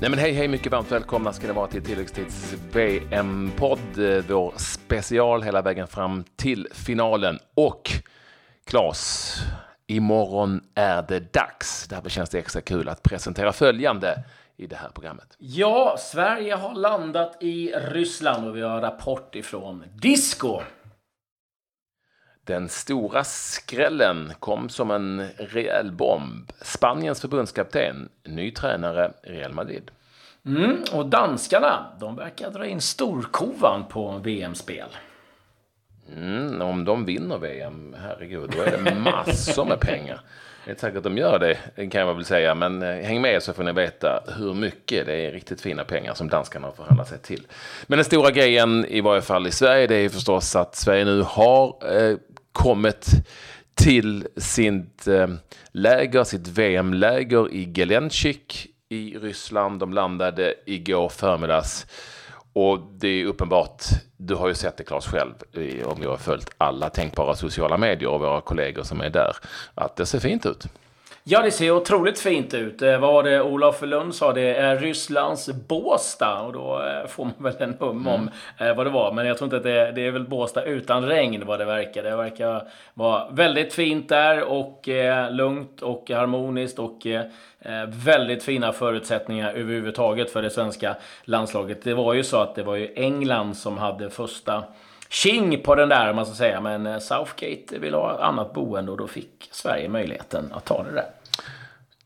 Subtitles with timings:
[0.00, 4.52] Nej men hej, hej, mycket varmt välkomna ska det vara till tilläggstids VM-podd, eh, vår
[4.56, 7.38] special hela vägen fram till finalen.
[7.54, 7.90] Och
[8.66, 9.34] Claes,
[9.86, 11.88] imorgon är det dags.
[11.88, 14.24] Därför känns det extra kul att presentera följande
[14.56, 15.36] i det här programmet.
[15.38, 20.60] Ja, Sverige har landat i Ryssland och vi har rapport ifrån Disco.
[22.48, 26.52] Den stora skrällen kom som en rejäl bomb.
[26.60, 29.90] Spaniens förbundskapten, ny tränare Real Madrid.
[30.46, 34.88] Mm, och danskarna, de verkar dra in storkovan på VM-spel.
[36.16, 40.20] Mm, om de vinner VM, herregud, då är det massor med pengar.
[40.64, 42.54] Det är inte säkert att de gör det, kan jag väl säga.
[42.54, 45.06] Men eh, häng med så får ni veta hur mycket.
[45.06, 47.46] Det är riktigt fina pengar som danskarna har förhandlat sig till.
[47.86, 51.22] Men den stora grejen, i varje fall i Sverige, det är förstås att Sverige nu
[51.22, 52.16] har eh,
[52.58, 53.10] kommit
[53.74, 55.28] till sitt eh,
[55.72, 59.80] läger, sitt VM-läger i Gelenkik i Ryssland.
[59.80, 61.86] De landade igår förmiddags.
[62.52, 63.82] Och det är uppenbart,
[64.16, 65.34] du har ju sett det Claes själv,
[65.84, 69.36] om jag har följt alla tänkbara sociala medier och våra kollegor som är där,
[69.74, 70.66] att det ser fint ut.
[71.30, 72.82] Ja, det ser otroligt fint ut.
[72.82, 74.32] Eh, vad var det Olof Lund sa?
[74.32, 76.40] Det är Rysslands Båstad.
[76.40, 78.76] Och då eh, får man väl en hum om mm.
[78.76, 79.12] vad det var.
[79.12, 82.02] Men jag tror inte att det, det är väl Båstad utan regn vad det verkar.
[82.02, 87.24] Det verkar vara väldigt fint där och eh, lugnt och harmoniskt och eh,
[87.86, 91.82] väldigt fina förutsättningar överhuvudtaget för det svenska landslaget.
[91.82, 94.64] Det var ju så att det var ju England som hade första
[95.08, 96.60] tjing på den där, man ska säga.
[96.60, 100.92] Men eh, Southgate ville ha annat boende och då fick Sverige möjligheten att ta det
[100.92, 101.06] där.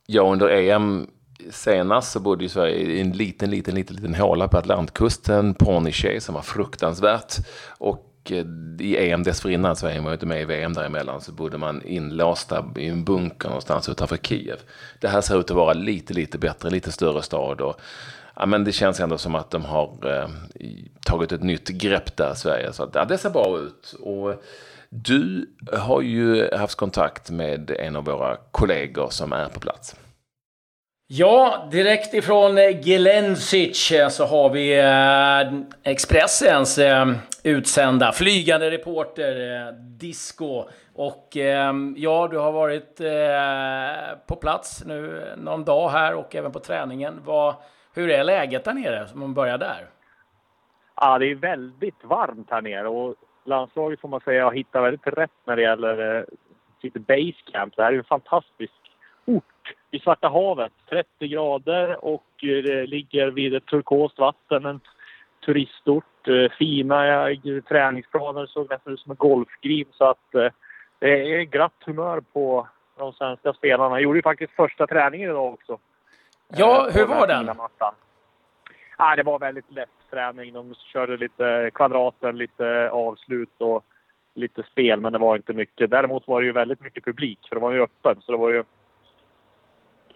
[0.06, 1.06] Ja, under EM
[1.50, 6.22] senast så bodde ju Sverige i en liten, liten, liten, liten håla på Atlantkusten, Pornichet,
[6.22, 7.34] som var fruktansvärt.
[7.68, 8.46] Och eh,
[8.80, 12.64] i EM dessförinnan, Sverige var ju inte med i VM däremellan, så bodde man inlåsta
[12.76, 14.58] i en bunker någonstans utanför Kiev.
[15.00, 17.60] Det här ser ut att vara lite, lite bättre, lite större stad.
[17.60, 17.80] Och,
[18.36, 20.28] ja, men det känns ändå som att de har eh,
[21.06, 22.72] tagit ett nytt grepp där, Sverige.
[22.72, 23.94] Så att, ja, det ser bra ut.
[24.00, 24.42] Och,
[24.94, 29.96] du har ju haft kontakt med en av våra kollegor som är på plats.
[31.06, 36.78] Ja, direkt ifrån eh, Gelensic eh, så har vi eh, Expressens
[37.42, 40.64] utsända flygande reporter Disco.
[40.94, 41.28] Och
[41.96, 43.00] ja, du har varit
[44.26, 47.20] på plats nu någon dag här och även på träningen.
[47.24, 47.54] Vad,
[47.94, 49.06] hur är läget där nere?
[49.14, 49.86] Om man börjar där.
[50.96, 53.14] Ja, det är väldigt varmt här nere och
[53.44, 56.24] landslaget får man säga har hittat väldigt rätt när det gäller eh,
[56.80, 57.76] sitt basecamp.
[57.76, 58.72] Det här är en fantastisk
[59.24, 60.72] ort i Svarta havet.
[60.90, 64.66] 30 grader och eh, det ligger vid ett turkost vatten.
[64.66, 64.80] En
[65.44, 66.28] turistort.
[66.28, 67.26] Eh, fina
[67.68, 68.46] träningsplaner.
[68.46, 69.86] såg nästan ut som en golfgreen.
[69.92, 70.32] Så att
[70.98, 73.94] det är glatt humör på de svenska spelarna.
[73.94, 75.78] Jag gjorde ju faktiskt första träningen idag också.
[76.56, 77.50] Ja, hur var den?
[78.98, 80.52] Ja, det var väldigt lätt träning.
[80.52, 83.84] De körde lite kvadraten, lite avslut och
[84.34, 85.90] lite spel, men det var inte mycket.
[85.90, 88.16] Däremot var det ju väldigt mycket publik, för det var ju öppen.
[88.20, 88.64] Så det var ju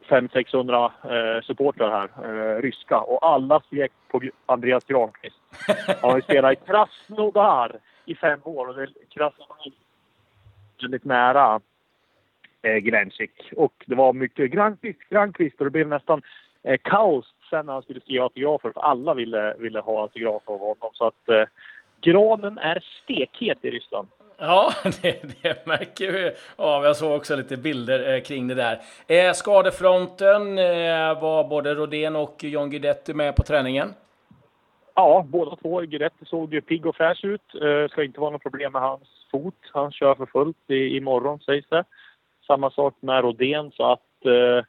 [0.08, 2.98] 500-600 eh, supportrar här, eh, ryska.
[2.98, 5.41] Och alla skrek på Andreas Granqvist.
[6.03, 9.56] Han har ju spelat i Krasnodar i fem år och det är Krasnodar
[10.82, 11.60] väldigt nära
[12.62, 13.52] eh, Glenchik.
[13.56, 16.22] Och det var mycket Granqvist, Granqvist och det blev nästan
[16.62, 18.70] eh, kaos sen när han skulle skriva autografer.
[18.70, 20.90] För alla ville, ville ha autograf av honom.
[20.92, 21.44] Så att eh,
[22.00, 24.08] granen är stekhet i Ryssland.
[24.38, 24.72] Ja,
[25.02, 26.84] det, det märker vi av.
[26.84, 28.80] Jag såg också lite bilder eh, kring det där.
[29.06, 33.94] Eh, skadefronten eh, var både Rodén och John Guidetti med på träningen.
[34.94, 35.80] Ja, båda två.
[35.80, 37.54] Guidetti såg ju pigg och fräsch ut.
[37.54, 39.54] Eh, ska inte vara något problem med hans fot.
[39.72, 41.84] Han kör för fullt i, imorgon sägs det.
[42.46, 44.64] Samma sak med Rodén så att eh,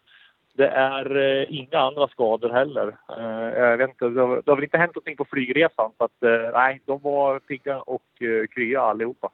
[0.58, 2.96] det är eh, inga andra skador heller.
[3.18, 6.04] Eh, jag vet inte, det, har, det har väl inte hänt någonting på flygresan så
[6.04, 9.30] att eh, nej, de var pigga och eh, krya allihopa.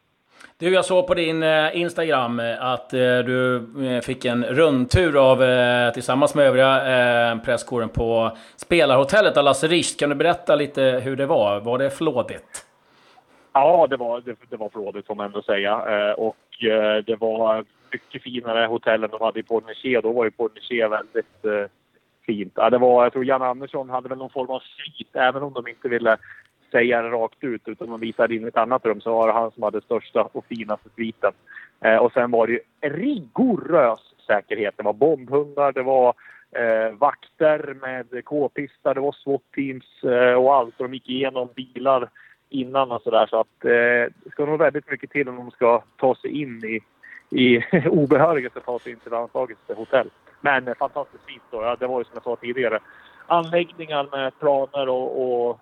[0.58, 2.90] Du, jag såg på din eh, Instagram eh, att
[3.26, 3.68] du
[4.04, 5.38] fick en rundtur av,
[5.92, 10.00] tillsammans med övriga presskåren på spelarhotellet av Lasse Richt.
[10.00, 11.60] Kan du berätta lite hur det var?
[11.60, 12.66] Var det flådigt?
[13.54, 16.14] Ja, det var, det, det var flådigt får man ändå säga.
[16.16, 16.36] Och
[17.06, 20.04] det var mycket finare hotell än de hade i Pornichet.
[20.04, 21.66] Då var ju Pornichet väldigt eh,
[22.26, 22.54] fint.
[22.56, 25.54] Ja, det var, jag tror Jan Andersson hade väl någon form av svit, även om
[25.54, 26.18] de inte ville
[26.72, 29.52] säga det rakt ut utan de visade in ett annat rum så var det han
[29.52, 31.32] som hade största och finaste sviten.
[31.82, 34.74] Eh, och sen var det ju rigorös säkerhet.
[34.78, 36.14] Det var bombhundar, det var
[36.52, 40.80] eh, vakter med k-pistar, det var SWAT-teams eh, och allt.
[40.80, 42.10] Och de gick igenom bilar
[42.50, 43.28] innan och sådär.
[43.30, 46.66] Så att eh, det ska nog väldigt mycket till om de ska ta sig in
[46.66, 46.80] i
[47.34, 50.10] i obehöriga att ta sig in till landslagets hotell.
[50.42, 51.64] Men fantastiskt fint då.
[51.64, 52.80] Ja, det var ju som jag sa tidigare.
[53.28, 55.60] anläggningar med planer och, och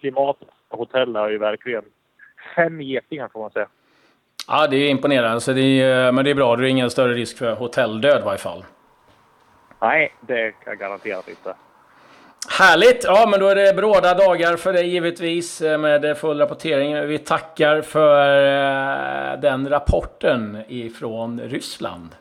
[0.00, 0.36] klimat
[0.68, 1.84] och hotell är ju verkligen
[2.56, 3.68] fem getingar får man säga.
[4.48, 5.40] Ja, det är imponerande.
[5.40, 6.56] Så det är, men det är bra.
[6.56, 8.64] Det är ingen större risk för hotelldöd i varje fall.
[9.80, 11.54] Nej, det kan jag garanterat inte.
[12.46, 13.04] Härligt!
[13.04, 17.06] Ja, men då är det bråda dagar för dig givetvis eh, med full rapportering.
[17.06, 22.14] Vi tackar för eh, den rapporten ifrån Ryssland.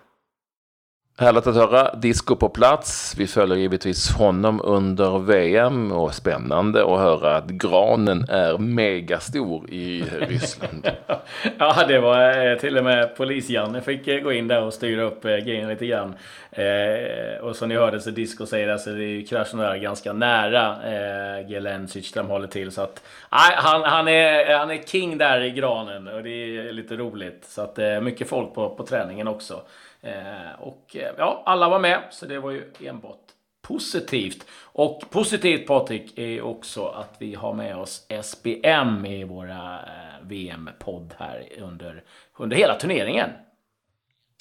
[1.20, 1.96] Härligt att höra.
[1.96, 3.16] Disco på plats.
[3.18, 10.04] Vi följer givetvis honom under VM och spännande att höra att granen är megastor i
[10.20, 10.92] Ryssland.
[11.58, 15.02] ja, det var eh, till och med polis-Janne fick eh, gå in där och styra
[15.02, 16.16] upp eh, grejen lite grann.
[16.52, 20.76] Eh, och som ni hörde så Disco säger det, så det är Krasnodar ganska nära
[20.86, 22.72] eh, Gelensic de håller till.
[22.72, 26.74] Så att, nej, han, han, är, han är king där i granen och det är
[26.74, 27.46] lite roligt.
[27.48, 29.62] Så att eh, mycket folk på, på träningen också.
[30.02, 33.20] Eh, och Eh, ja, alla var med, så det var ju enbart
[33.62, 34.46] positivt.
[34.64, 41.14] Och positivt Patrik är också att vi har med oss SBM i våra eh, VM-podd
[41.18, 42.04] här under,
[42.38, 43.30] under hela turneringen.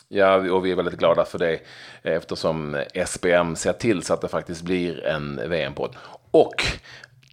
[0.09, 1.61] Ja, och vi är väldigt glada för det
[2.03, 5.97] eftersom SBM ser till så att det faktiskt blir en VM-podd.
[6.31, 6.63] Och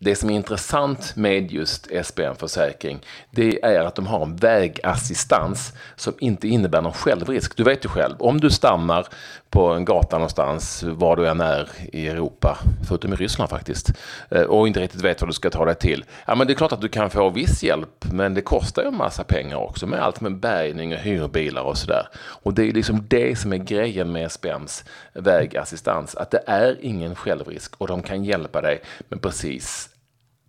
[0.04, 3.00] det som är intressant med just SBM Försäkring,
[3.32, 7.58] det är att de har en vägassistans som inte innebär någon självrisk.
[7.58, 9.08] Du vet ju själv, om du stannar
[9.50, 12.58] på en gata någonstans, var du än är i Europa,
[12.88, 13.94] förutom i Ryssland faktiskt,
[14.30, 16.06] eh, och inte riktigt vet vad du ska ta dig till.
[16.26, 18.88] Ja, men det är klart att du kan få viss hjälp, men det kostar ju
[18.88, 22.08] en massa pengar också med allt med bärgning och hyrbilar och sådär.
[22.16, 27.16] Och det är liksom det som är grejen med SBMs vägassistans, att det är ingen
[27.16, 29.93] självrisk och de kan hjälpa dig med precis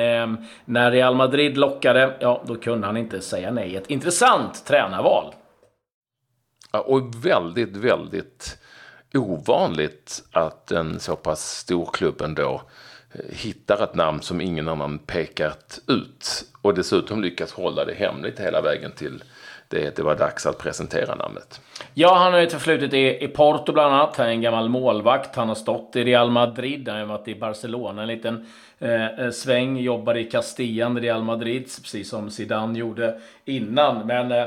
[0.65, 3.77] när Real Madrid lockade, ja, då kunde han inte säga nej.
[3.77, 5.35] Ett intressant tränarval.
[6.79, 8.59] Och väldigt, väldigt
[9.15, 12.63] ovanligt att en så pass stor klubb ändå
[13.13, 16.45] eh, hittar ett namn som ingen annan pekat ut.
[16.63, 19.23] Och dessutom lyckas hålla det hemligt hela vägen till
[19.73, 21.61] det, det var dags att presentera namnet.
[21.95, 24.17] Ja, han har ju förflutet i, i Porto bland annat.
[24.17, 25.37] Han är en gammal målvakt.
[25.37, 26.89] Han har stått i Real Madrid.
[26.89, 28.47] Han har varit i Barcelona en liten
[28.79, 29.77] eh, eh sväng.
[29.77, 34.07] Jobbade i Castillan, Real Madrid, precis som Zidane gjorde innan.
[34.07, 34.47] Men eh,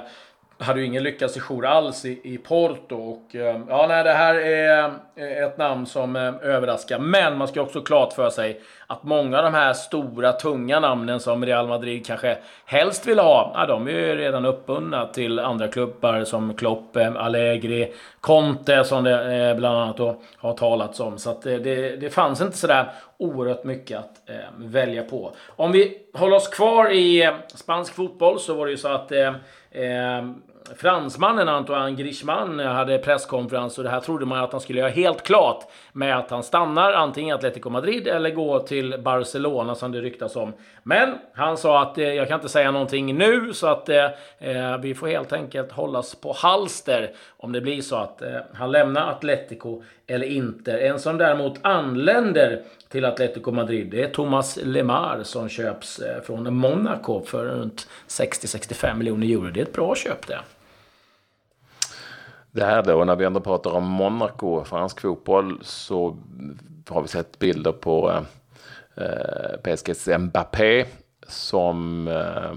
[0.58, 2.96] hade ju ingen lyckad sejour alls i, i Porto.
[2.96, 7.00] Och, eh, ja, nej, det här är eh, ett namn som eh, överraskar.
[7.00, 11.20] Men man ska också klart för sig att många av de här stora, tunga namnen
[11.20, 15.68] som Real Madrid kanske helst vill ha, ja, de är ju redan uppbundna till andra
[15.68, 21.18] klubbar som Klopp, Allegri, Conte som det bland annat då har talats om.
[21.18, 25.32] Så att det, det fanns inte sådär oerhört mycket att eh, välja på.
[25.48, 29.34] Om vi håller oss kvar i spansk fotboll så var det ju så att eh,
[29.76, 30.44] Um,
[30.78, 35.24] fransmannen Antoine Griezmann hade presskonferens och det här trodde man att han skulle göra helt
[35.24, 40.02] klart med att han stannar antingen i Atletico Madrid eller går till Barcelona som det
[40.02, 40.54] ryktas om.
[40.84, 44.06] Men han sa att eh, jag kan inte säga någonting nu så att eh,
[44.40, 48.72] eh vi får helt enkelt hållas på halster om det blir så att eh, han
[48.72, 50.78] lämnar Atletico eller inte.
[50.78, 56.56] En som däremot anländer till Atletico Madrid det är Thomas Lemar som köps eh, från
[56.56, 59.52] Monaco för runt 60-65 miljoner euro.
[59.52, 60.40] Det är ett bra köp det.
[62.56, 66.18] Det här då, när vi ändå pratar om Monaco, fransk fotboll, så
[66.90, 70.86] har vi sett bilder på eh, eh PSGs Mbappé
[71.28, 72.54] som eh,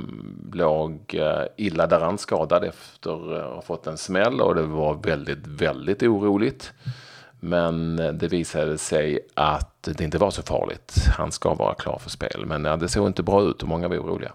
[0.52, 4.94] låg eh, illa däran skadad efter eh, att ha fått en smäll och det var
[4.94, 6.72] väldigt, väldigt oroligt.
[7.40, 10.94] Men eh, det visade sig att det inte var så farligt.
[11.16, 12.44] Han ska vara klar för spel.
[12.46, 14.32] Men det såg inte bra ut och många var oroliga.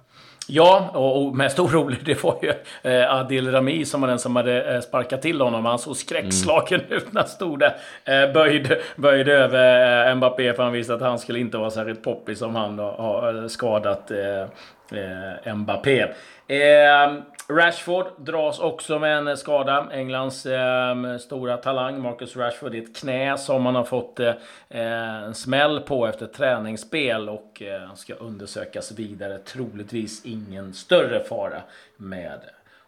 [0.47, 2.53] Ja, och, mest orolig det var ju
[2.91, 5.65] eh, Adil Rami som var den som hade eh, sparkat till honom.
[5.65, 6.97] Han såg skräckslagen mm.
[6.97, 7.75] ut när han stod där.
[8.05, 12.39] Eh, böjde, böjde över Mbappé för han visste att han skulle inte vara särskilt poppis
[12.39, 14.11] som han har skadat
[14.93, 16.01] eh, Mbappé.
[16.47, 17.13] Eh,
[17.47, 19.87] Rashford dras också med en skada.
[19.91, 22.71] Englands eh, stora talang Marcus Rashford.
[22.71, 24.33] Det är ett knä som han har fått eh,
[24.69, 29.37] en smäll på efter träningsspel och eh, ska undersökas vidare.
[29.37, 31.61] Troligtvis ingen större fara
[31.97, 32.39] med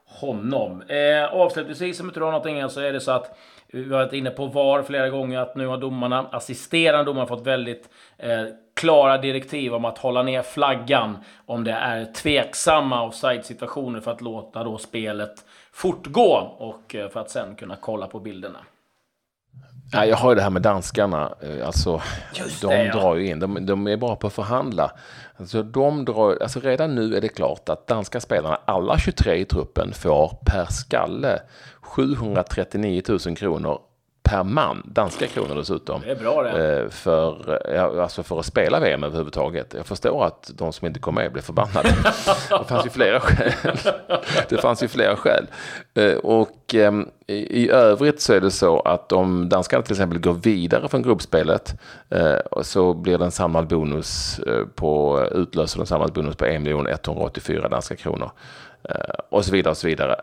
[0.05, 0.81] honom.
[0.81, 4.29] Eh, avslutningsvis, om du har någonting, så är det så att vi har varit inne
[4.29, 8.43] på VAR flera gånger, att nu har domarna, assisterande domarna, fått väldigt eh,
[8.85, 14.63] klara direktiv om att hålla ner flaggan om det är tveksamma offside-situationer för att låta
[14.63, 18.59] då spelet fortgå och eh, för att sen kunna kolla på bilderna.
[19.91, 21.33] Ja, jag har ju det här med danskarna.
[21.41, 22.01] Eh, alltså,
[22.61, 22.93] de det, ja.
[22.93, 23.39] drar ju in.
[23.39, 24.91] De, de, är bra på att förhandla.
[25.37, 29.45] Alltså, de drar, alltså, redan nu är det klart att danska spelarna, alla 23 i
[29.45, 31.39] truppen, får per skalle
[31.81, 33.79] 739 000 kronor
[34.25, 36.01] per man, danska kronor dessutom.
[36.01, 36.79] Det är bra det.
[36.79, 39.73] Eh, för, alltså för att spela VM överhuvudtaget.
[39.73, 41.89] Jag förstår att de som inte kom med blev förbannade.
[42.49, 43.51] det fanns ju flera skäl.
[44.49, 45.47] det fanns ju flera skäl.
[45.93, 50.33] Eh, och ehm, i övrigt så är det så att om danskarna till exempel går
[50.33, 51.79] vidare från gruppspelet
[52.09, 54.39] eh, så blir det en samlad bonus
[54.75, 58.31] på, utlöser en samlad bonus på 1 184 danska kronor.
[59.29, 60.15] Och så vidare och så vidare.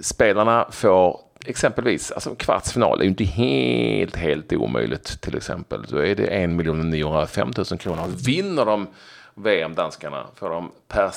[0.00, 5.82] Spelarna får exempelvis, alltså kvartsfinal är ju inte helt, helt omöjligt till exempel.
[5.88, 8.08] Då är det 1 905 000 kronor.
[8.24, 8.86] Vinner de
[9.34, 11.12] VM, danskarna, får de per,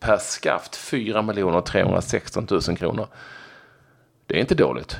[0.00, 3.06] per skaft 4 316 000 kronor.
[4.26, 4.96] Det är inte dåligt.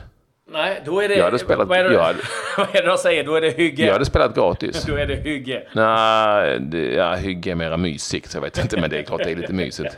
[0.49, 1.15] Nej, då är det...
[1.15, 1.69] Jag hade spelat...
[1.69, 2.19] Vad är det, jag hade,
[2.59, 3.25] vad är det de säger?
[3.25, 3.87] Då är det hygge?
[3.87, 4.85] Jag hade spelat gratis.
[4.87, 5.63] då är det hygge?
[5.73, 8.81] Nej, det, ja, hygge är mera mysigt, så jag vet inte.
[8.81, 9.97] Men det är klart det är lite mysigt.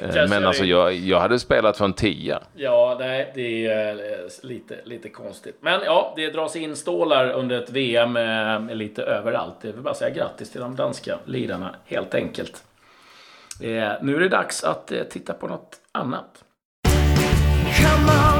[0.00, 2.42] Eh, men alltså, jag, jag hade spelat för en tia.
[2.54, 5.56] Ja, nej, det är eh, lite, lite konstigt.
[5.60, 9.54] Men ja, det dras in stålar under ett VM eh, lite överallt.
[9.62, 12.64] Det vill bara säga grattis till de danska lirarna, helt enkelt.
[13.62, 16.44] Eh, nu är det dags att eh, titta på något annat.
[17.76, 18.39] Come on.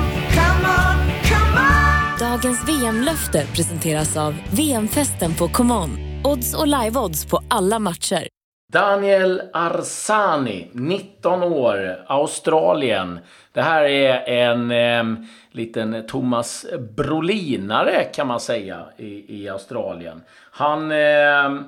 [2.42, 5.90] Dagens VM-löfte presenteras av VM-festen på ComeOn.
[6.24, 8.28] Odds och live-odds på alla matcher.
[8.72, 13.18] Daniel Arsani, 19 år, Australien.
[13.52, 16.66] Det här är en eh, liten Thomas
[16.96, 20.22] Brolinare kan man säga i, i Australien.
[20.50, 21.62] Han eh,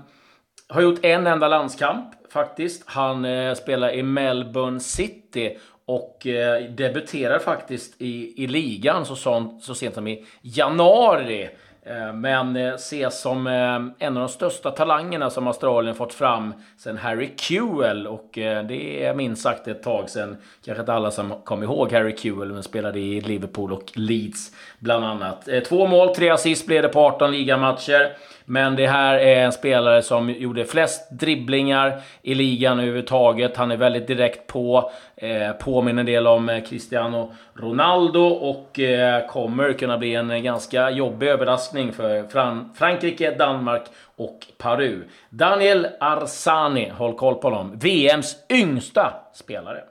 [0.69, 2.83] har gjort en enda landskamp faktiskt.
[2.87, 5.59] Han eh, spelar i Melbourne City
[5.93, 11.49] och eh, debuterar faktiskt i, i ligan så, så, så sent som i januari.
[11.87, 16.55] Eh, men eh, ses som eh, en av de största talangerna som Australien fått fram
[16.79, 18.07] sen Harry Kewell.
[18.07, 20.37] Och eh, det är minst sagt ett tag sen.
[20.65, 25.05] Kanske inte alla som kom ihåg Harry Kewell, men spelade i Liverpool och Leeds bland
[25.05, 25.49] annat.
[25.67, 28.17] Två mål, tre assist blev det på 18 ligamatcher.
[28.45, 33.57] Men det här är en spelare som gjorde flest dribblingar i ligan överhuvudtaget.
[33.57, 34.91] Han är väldigt direkt på.
[35.17, 40.91] Eh, påminner en del om eh, Cristiano Ronaldo och eh, kommer kunna bli en ganska
[40.91, 43.83] jobbig överraskning för Fran Frankrike, Danmark
[44.17, 45.03] och Peru.
[45.31, 47.79] Daniel Arsani, håll koll på honom.
[47.79, 49.85] VMs yngsta spelare.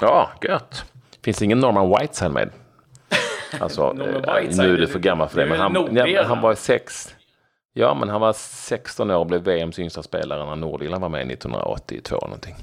[0.00, 0.84] Ja, gött.
[1.24, 2.50] Finns ingen Norman Whiteside med?
[3.60, 4.04] Alltså, nu
[4.74, 7.14] är det för gammalt för det, men han, han var sex.
[7.72, 11.30] Ja, men han var 16 år och blev VMs yngsta spelare när Nordirland var med
[11.30, 12.54] 1982 någonting.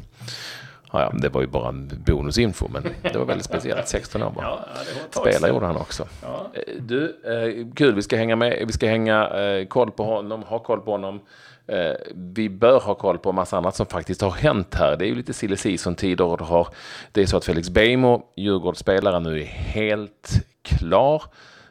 [0.92, 3.88] Ja, ja, det var ju bara en bonusinfo, men det var väldigt speciellt.
[3.88, 4.46] 16 år bara.
[4.46, 5.50] Ja, ja, det var ett tag Spela sedan.
[5.50, 6.08] gjorde han också.
[6.22, 6.48] Ja.
[6.54, 7.96] Eh, Du, eh, kul.
[7.96, 8.64] Vi ska hänga med.
[8.68, 11.20] Vi ska hänga eh, koll på honom, ha koll på honom.
[11.68, 14.98] Eh, vi bör ha koll på en massa annat som faktiskt har hänt här.
[14.98, 16.68] Det är ju lite silly season-tider och det, har,
[17.12, 20.30] det är så att Felix Beijmo, Djurgårdsspelaren, nu är helt
[20.64, 21.24] klar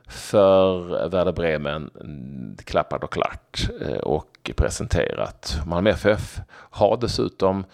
[0.08, 1.90] för Werder Bremen,
[2.64, 5.56] klappat och klart eh, och presenterat.
[5.66, 7.64] Malmö FF har dessutom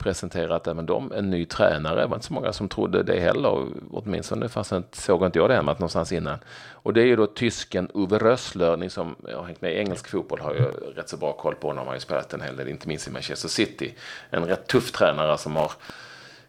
[0.00, 2.00] presenterat även de en ny tränare.
[2.00, 3.66] Det var inte så många som trodde det heller.
[3.90, 6.38] Åtminstone fast inte, såg inte jag det hemma någonstans innan.
[6.70, 8.76] Och det är ju då tysken Uwe Rössler.
[8.76, 10.62] Ni som har hängt med i engelsk fotboll har ju
[10.94, 11.78] rätt så bra koll på honom.
[11.78, 13.94] Han har ju spelat en hel del, inte minst i Manchester City.
[14.30, 15.72] En rätt tuff tränare som har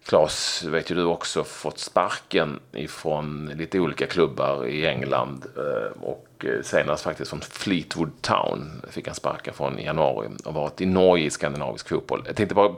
[0.05, 6.45] Klas, vet ju du också, fått sparken ifrån lite olika klubbar i England eh, och
[6.45, 10.85] eh, senast faktiskt från Fleetwood Town fick han sparken från i januari och varit i
[10.85, 12.23] Norge i skandinavisk fotboll.
[12.27, 12.75] Jag tänkte bara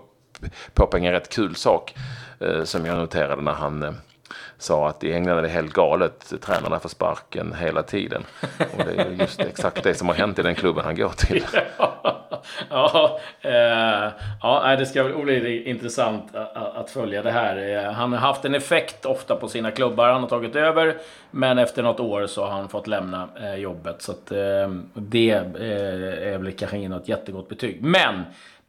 [0.74, 1.96] påpeka en rätt kul sak
[2.40, 3.96] eh, som jag noterade när han
[4.58, 6.34] sa att i England är det helt galet.
[6.42, 8.24] Tränarna får sparken hela tiden.
[8.60, 11.46] Och det är just exakt det som har hänt i den klubben han går till.
[12.70, 14.12] ja, eh,
[14.42, 17.86] ja, det ska bli intressant att, följa det här.
[17.86, 20.10] Eh, han har haft en effekt ofta på sina klubbar.
[20.10, 20.98] Han har tagit över,
[21.32, 24.02] men efter något år så har han fått lämna eh, jobbet.
[24.02, 27.84] Så att, eh, det eh, är väl kanske inget jättegott betyg.
[27.84, 28.24] Men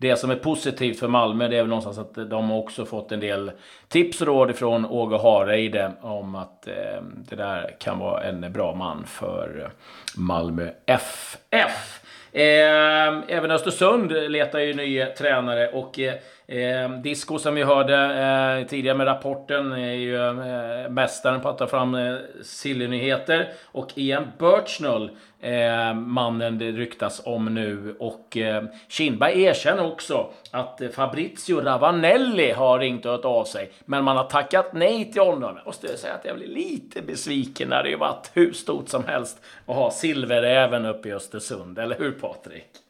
[0.05, 3.13] det som är positivt för Malmö det är väl någonstans att de har också fått
[3.13, 3.51] en del
[3.89, 8.75] tips och råd från Åge Hareide om att eh, det där kan vara en bra
[8.75, 9.71] man för
[10.17, 11.99] Malmö FF.
[12.33, 16.15] Eh, även Östersund letar ju ny tränare och eh,
[16.47, 21.59] eh, Disco som vi hörde eh, tidigare med rapporten är ju eh, mästaren på att
[21.59, 23.53] ta fram eh, sillynyheter.
[23.65, 25.11] Och Ian Birchnell,
[25.41, 27.97] eh, mannen det ryktas om nu.
[27.99, 33.73] Och eh, Kindberg erkänner också att eh, Fabrizio Ravanelli har ringt och hört av sig.
[33.85, 35.57] Men man har tackat nej till honom.
[35.57, 39.05] Jag måste säga att jag blir lite besviken när det ju varit hur stort som
[39.05, 41.79] helst att ha silveräven uppe i Östersund.
[41.79, 42.84] Eller hur Patrik?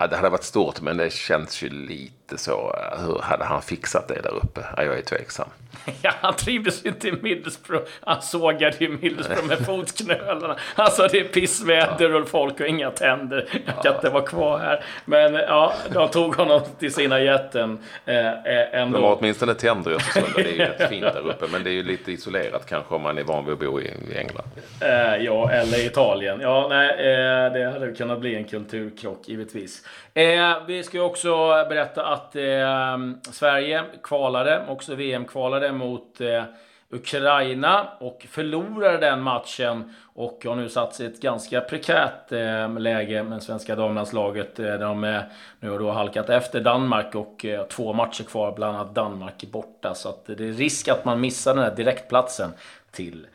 [0.00, 2.76] Ja, det hade varit stort, men det känns ju lite så.
[2.98, 4.60] Hur hade han fixat det där uppe?
[4.76, 5.48] Ja, jag är tveksam.
[6.02, 7.84] Ja, han trivdes inte i Middlesbrough.
[8.00, 10.56] Han sågade ju Middlesbrough med fotknölarna.
[10.74, 13.48] Alltså det är pissväder och folk och inga tänder.
[13.66, 14.84] Jag kan inte vara kvar här.
[15.04, 18.98] Men ja, de tog honom till sina jätten eh, eh, ändå.
[18.98, 21.46] De har åtminstone tänder i Östersund det är ju rätt fint där uppe.
[21.52, 23.92] Men det är ju lite isolerat kanske om man är van vid att bo i,
[24.16, 24.48] England.
[24.80, 26.40] Eh, ja, eller Italien.
[26.40, 29.82] Ja, nej, eh, det hade kunnat bli en kulturkrock givetvis.
[30.14, 32.98] Eh, vi ska också berätta att eh,
[33.32, 36.44] Sverige kvalade, också VM-kvalade mot eh,
[36.90, 42.78] Ukraina och förlorade den matchen och har nu satt sig i ett ganska prekärt eh,
[42.78, 44.58] läge med svenska damlandslaget.
[44.58, 45.20] Eh, de eh,
[45.60, 49.48] nu har då halkat efter Danmark och eh, två matcher kvar, bland annat Danmark är
[49.48, 49.94] borta.
[49.94, 52.50] Så att det är risk att man missar den här direktplatsen
[52.90, 53.26] till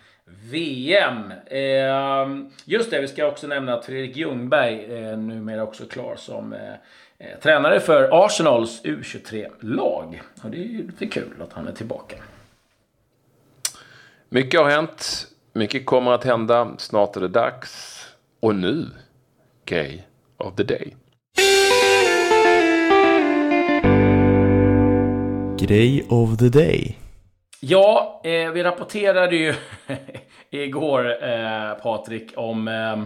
[0.42, 1.32] VM.
[1.46, 6.54] Eh, just det, vi ska också nämna att Fredrik Ljungberg är numera också klar som
[6.54, 6.74] eh,
[7.18, 10.22] eh, tränare för Arsenals U23-lag.
[10.44, 12.16] Och det är ju lite kul att han är tillbaka.
[14.30, 15.28] Mycket har hänt.
[15.54, 16.72] Mycket kommer att hända.
[16.78, 18.00] Snart är det dags.
[18.40, 18.86] Och nu,
[19.66, 20.00] Gay
[20.38, 20.96] of the Day.
[25.58, 27.03] Grej of the day.
[27.66, 29.54] Ja, eh, vi rapporterade ju
[30.50, 33.04] igår, eh, Patrik, om eh,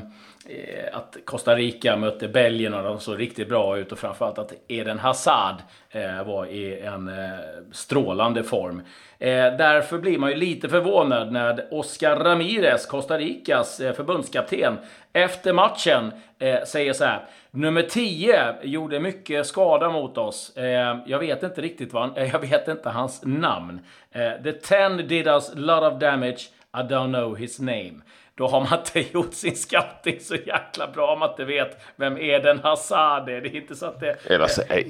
[0.50, 4.54] Eh, att Costa Rica mötte Belgien och de såg riktigt bra ut och framförallt att
[4.68, 5.56] Eden Hazard
[5.90, 7.40] eh, var i en eh,
[7.72, 8.82] strålande form.
[9.20, 14.78] Eh, därför blir man ju lite förvånad när Oscar Ramirez, Costa Ricas eh, förbundskapten,
[15.14, 17.26] efter matchen eh, säger så här.
[17.52, 20.58] Nummer 10 gjorde mycket skada mot oss.
[20.58, 23.80] Eh, jag vet inte riktigt vad han, eh, jag vet inte hans namn.
[24.12, 26.50] Eh, the 10 did us lot of damage.
[26.74, 28.02] I don't know his name.
[28.38, 32.18] Då har man inte gjort sin scouting så jäkla bra om man inte vet vem
[32.18, 33.42] Eden Hazard är.
[33.42, 34.26] Det är inte så att det...
[34.26, 34.86] Eller, så, eh,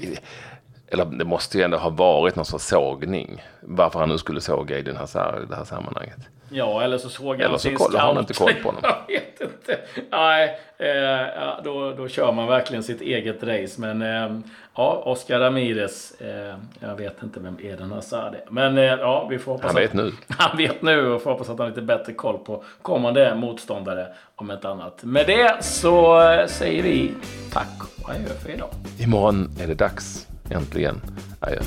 [0.88, 3.44] eller det måste ju ändå ha varit någon sorts sågning.
[3.62, 6.20] Varför han nu skulle såga i den här, det här sammanhanget.
[6.50, 8.82] Ja, eller så såg Eller han så sin kollar han inte koll på honom.
[9.08, 9.80] jag vet inte.
[10.12, 13.82] Nej, eh, då, då kör man verkligen sitt eget race.
[13.82, 14.40] Men eh,
[14.76, 16.22] ja, Oscar Ramirez.
[16.22, 18.44] Eh, jag vet inte vem Eden Hazard är.
[18.50, 20.12] Men eh, ja, vi får hoppas Han vet att, nu.
[20.28, 24.08] Han vet nu och får hoppas att han har lite bättre koll på kommande motståndare.
[24.36, 25.04] Om ett annat.
[25.04, 27.14] Med det så eh, säger vi
[27.54, 28.70] tack och adjö för idag.
[29.00, 30.28] Imorgon är det dags.
[30.50, 31.02] Äntligen.
[31.40, 31.60] Adjö.